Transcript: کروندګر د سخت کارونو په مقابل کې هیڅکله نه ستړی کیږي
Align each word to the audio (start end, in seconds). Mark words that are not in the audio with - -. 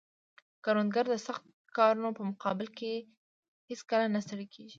کروندګر 0.65 1.05
د 1.09 1.15
سخت 1.27 1.43
کارونو 1.77 2.09
په 2.17 2.21
مقابل 2.31 2.67
کې 2.77 2.93
هیڅکله 3.69 4.05
نه 4.15 4.19
ستړی 4.25 4.47
کیږي 4.53 4.69